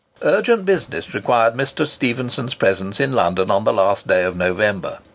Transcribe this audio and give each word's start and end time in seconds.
Urgent 0.23 0.65
business 0.65 1.13
required 1.13 1.53
Mr. 1.53 1.85
Stephenson's 1.85 2.55
presence 2.55 2.99
in 2.99 3.11
London 3.11 3.51
on 3.51 3.65
the 3.65 3.71
last 3.73 4.07
day 4.07 4.23
of 4.23 4.35
November. 4.35 4.97